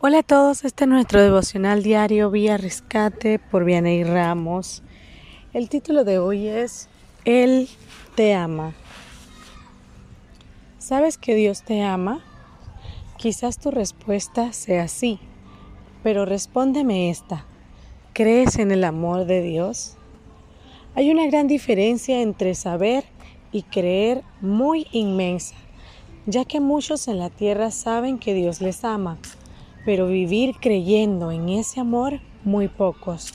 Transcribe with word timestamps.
Hola 0.00 0.20
a 0.20 0.22
todos, 0.22 0.64
este 0.64 0.84
es 0.84 0.90
nuestro 0.90 1.20
devocional 1.20 1.82
diario 1.82 2.30
Vía 2.30 2.56
Rescate 2.56 3.40
por 3.40 3.64
Vianey 3.64 4.04
Ramos. 4.04 4.84
El 5.52 5.68
título 5.68 6.04
de 6.04 6.20
hoy 6.20 6.46
es 6.46 6.88
Él 7.24 7.68
te 8.14 8.32
ama. 8.32 8.74
¿Sabes 10.78 11.18
que 11.18 11.34
Dios 11.34 11.64
te 11.64 11.82
ama? 11.82 12.20
Quizás 13.16 13.58
tu 13.58 13.72
respuesta 13.72 14.52
sea 14.52 14.86
sí, 14.86 15.18
pero 16.04 16.24
respóndeme 16.24 17.10
esta. 17.10 17.44
¿Crees 18.12 18.60
en 18.60 18.70
el 18.70 18.84
amor 18.84 19.24
de 19.24 19.42
Dios? 19.42 19.96
Hay 20.94 21.10
una 21.10 21.26
gran 21.26 21.48
diferencia 21.48 22.22
entre 22.22 22.54
saber 22.54 23.02
y 23.50 23.64
creer 23.64 24.22
muy 24.40 24.86
inmensa, 24.92 25.56
ya 26.26 26.44
que 26.44 26.60
muchos 26.60 27.08
en 27.08 27.18
la 27.18 27.30
tierra 27.30 27.72
saben 27.72 28.20
que 28.20 28.32
Dios 28.32 28.60
les 28.60 28.84
ama 28.84 29.18
pero 29.88 30.06
vivir 30.06 30.56
creyendo 30.60 31.32
en 31.32 31.48
ese 31.48 31.80
amor, 31.80 32.20
muy 32.44 32.68
pocos, 32.68 33.32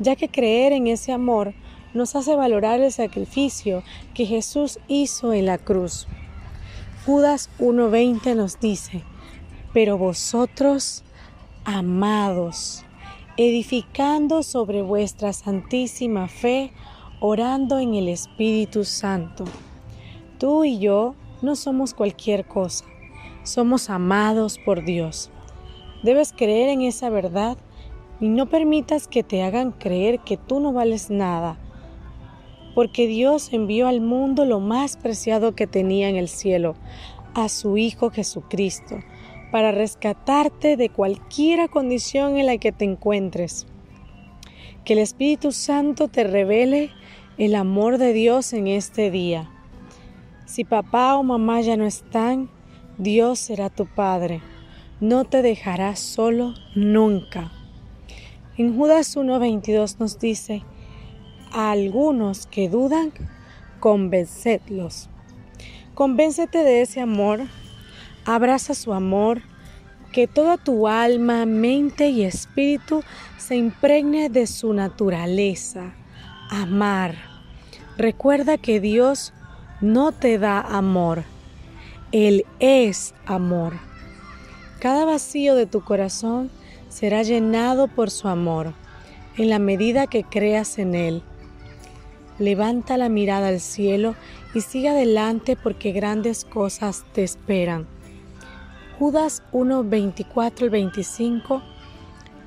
ya 0.00 0.16
que 0.16 0.28
creer 0.28 0.72
en 0.72 0.88
ese 0.88 1.12
amor 1.12 1.54
nos 1.94 2.16
hace 2.16 2.34
valorar 2.34 2.80
el 2.80 2.90
sacrificio 2.90 3.84
que 4.12 4.26
Jesús 4.26 4.80
hizo 4.88 5.32
en 5.32 5.46
la 5.46 5.58
cruz. 5.58 6.08
Judas 7.04 7.50
1.20 7.60 8.34
nos 8.34 8.58
dice, 8.58 9.04
pero 9.72 9.96
vosotros, 9.96 11.04
amados, 11.64 12.84
edificando 13.36 14.42
sobre 14.42 14.82
vuestra 14.82 15.32
santísima 15.32 16.26
fe, 16.26 16.72
orando 17.20 17.78
en 17.78 17.94
el 17.94 18.08
Espíritu 18.08 18.82
Santo. 18.82 19.44
Tú 20.40 20.64
y 20.64 20.80
yo 20.80 21.14
no 21.42 21.54
somos 21.54 21.94
cualquier 21.94 22.44
cosa, 22.44 22.84
somos 23.44 23.88
amados 23.88 24.58
por 24.58 24.84
Dios. 24.84 25.30
Debes 26.06 26.32
creer 26.32 26.68
en 26.68 26.82
esa 26.82 27.10
verdad 27.10 27.58
y 28.20 28.28
no 28.28 28.46
permitas 28.46 29.08
que 29.08 29.24
te 29.24 29.42
hagan 29.42 29.72
creer 29.72 30.20
que 30.20 30.36
tú 30.36 30.60
no 30.60 30.72
vales 30.72 31.10
nada, 31.10 31.58
porque 32.76 33.08
Dios 33.08 33.52
envió 33.52 33.88
al 33.88 34.00
mundo 34.00 34.44
lo 34.44 34.60
más 34.60 34.96
preciado 34.96 35.56
que 35.56 35.66
tenía 35.66 36.08
en 36.08 36.14
el 36.14 36.28
cielo, 36.28 36.76
a 37.34 37.48
su 37.48 37.76
Hijo 37.76 38.10
Jesucristo, 38.10 39.00
para 39.50 39.72
rescatarte 39.72 40.76
de 40.76 40.90
cualquier 40.90 41.68
condición 41.70 42.38
en 42.38 42.46
la 42.46 42.58
que 42.58 42.70
te 42.70 42.84
encuentres. 42.84 43.66
Que 44.84 44.92
el 44.92 45.00
Espíritu 45.00 45.50
Santo 45.50 46.06
te 46.06 46.22
revele 46.22 46.92
el 47.36 47.56
amor 47.56 47.98
de 47.98 48.12
Dios 48.12 48.52
en 48.52 48.68
este 48.68 49.10
día. 49.10 49.50
Si 50.44 50.62
papá 50.62 51.16
o 51.16 51.24
mamá 51.24 51.62
ya 51.62 51.76
no 51.76 51.84
están, 51.84 52.48
Dios 52.96 53.40
será 53.40 53.70
tu 53.70 53.86
Padre 53.86 54.40
no 55.00 55.24
te 55.24 55.42
dejará 55.42 55.96
solo 55.96 56.54
nunca. 56.74 57.52
En 58.56 58.76
Judas 58.76 59.16
1.22 59.16 59.98
nos 59.98 60.18
dice, 60.18 60.62
a 61.52 61.70
algunos 61.70 62.46
que 62.46 62.68
dudan, 62.68 63.12
convencedlos. 63.80 65.08
Convéncete 65.94 66.58
de 66.58 66.82
ese 66.82 67.00
amor, 67.00 67.40
abraza 68.24 68.74
su 68.74 68.92
amor, 68.92 69.42
que 70.12 70.26
toda 70.26 70.56
tu 70.56 70.88
alma, 70.88 71.44
mente 71.44 72.08
y 72.08 72.22
espíritu 72.22 73.02
se 73.36 73.56
impregne 73.56 74.30
de 74.30 74.46
su 74.46 74.72
naturaleza, 74.72 75.92
amar. 76.50 77.16
Recuerda 77.98 78.56
que 78.56 78.80
Dios 78.80 79.34
no 79.82 80.12
te 80.12 80.38
da 80.38 80.60
amor, 80.60 81.24
Él 82.12 82.46
es 82.60 83.14
amor. 83.26 83.85
Cada 84.86 85.04
vacío 85.04 85.56
de 85.56 85.66
tu 85.66 85.80
corazón 85.80 86.48
será 86.88 87.24
llenado 87.24 87.88
por 87.88 88.08
su 88.08 88.28
amor, 88.28 88.72
en 89.36 89.50
la 89.50 89.58
medida 89.58 90.06
que 90.06 90.22
creas 90.22 90.78
en 90.78 90.94
Él. 90.94 91.22
Levanta 92.38 92.96
la 92.96 93.08
mirada 93.08 93.48
al 93.48 93.58
cielo 93.58 94.14
y 94.54 94.60
sigue 94.60 94.90
adelante 94.90 95.56
porque 95.60 95.90
grandes 95.90 96.44
cosas 96.44 97.04
te 97.14 97.24
esperan. 97.24 97.88
Judas 98.96 99.42
1, 99.50 99.82
24 99.82 100.70
25 100.70 101.62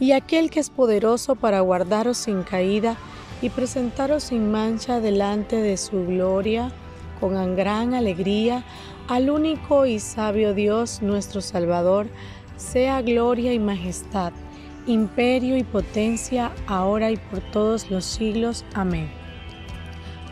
Y 0.00 0.10
aquel 0.10 0.50
que 0.50 0.58
es 0.58 0.70
poderoso 0.70 1.36
para 1.36 1.60
guardaros 1.60 2.16
sin 2.16 2.42
caída 2.42 2.96
y 3.42 3.50
presentaros 3.50 4.24
sin 4.24 4.50
mancha 4.50 4.98
delante 4.98 5.62
de 5.62 5.76
su 5.76 6.04
gloria, 6.04 6.72
con 7.20 7.54
gran 7.54 7.94
alegría, 7.94 8.64
al 9.08 9.30
único 9.30 9.86
y 9.86 9.98
sabio 9.98 10.54
Dios 10.54 11.02
nuestro 11.02 11.40
Salvador, 11.40 12.06
sea 12.56 13.02
gloria 13.02 13.52
y 13.52 13.58
majestad, 13.58 14.32
imperio 14.86 15.56
y 15.56 15.62
potencia, 15.62 16.52
ahora 16.66 17.10
y 17.10 17.16
por 17.16 17.40
todos 17.40 17.90
los 17.90 18.04
siglos. 18.04 18.64
Amén. 18.74 19.10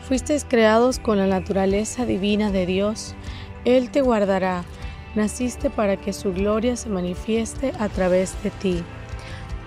Fuisteis 0.08 0.44
creados 0.44 0.98
con 0.98 1.18
la 1.18 1.26
naturaleza 1.26 2.06
divina 2.06 2.50
de 2.50 2.66
Dios, 2.66 3.14
Él 3.64 3.90
te 3.90 4.00
guardará, 4.00 4.64
naciste 5.14 5.70
para 5.70 5.96
que 5.96 6.12
su 6.12 6.32
gloria 6.32 6.76
se 6.76 6.88
manifieste 6.88 7.72
a 7.78 7.88
través 7.88 8.34
de 8.42 8.50
ti. 8.50 8.82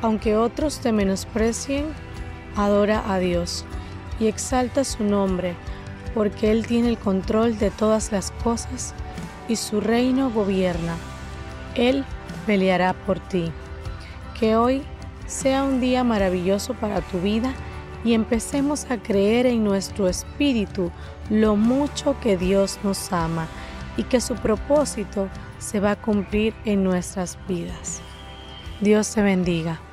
Aunque 0.01 0.35
otros 0.35 0.79
te 0.79 0.91
menosprecien, 0.91 1.85
adora 2.55 3.03
a 3.11 3.19
Dios 3.19 3.65
y 4.19 4.27
exalta 4.27 4.83
su 4.83 5.03
nombre 5.03 5.55
porque 6.15 6.49
Él 6.49 6.65
tiene 6.65 6.89
el 6.89 6.97
control 6.97 7.59
de 7.59 7.69
todas 7.69 8.11
las 8.11 8.31
cosas 8.31 8.95
y 9.47 9.57
su 9.57 9.81
reino 9.81 10.31
gobierna. 10.31 10.95
Él 11.75 12.03
peleará 12.47 12.93
por 12.93 13.19
ti. 13.19 13.51
Que 14.39 14.55
hoy 14.55 14.81
sea 15.27 15.63
un 15.63 15.79
día 15.79 16.03
maravilloso 16.03 16.73
para 16.73 17.01
tu 17.01 17.19
vida 17.19 17.53
y 18.03 18.13
empecemos 18.13 18.89
a 18.89 18.97
creer 18.97 19.45
en 19.45 19.63
nuestro 19.63 20.07
espíritu 20.07 20.91
lo 21.29 21.55
mucho 21.55 22.17
que 22.19 22.37
Dios 22.37 22.79
nos 22.83 23.11
ama 23.11 23.47
y 23.97 24.03
que 24.03 24.21
su 24.21 24.35
propósito 24.35 25.27
se 25.59 25.79
va 25.79 25.91
a 25.91 26.01
cumplir 26.01 26.53
en 26.65 26.83
nuestras 26.83 27.37
vidas. 27.47 28.01
Dios 28.81 29.13
te 29.13 29.21
bendiga. 29.21 29.84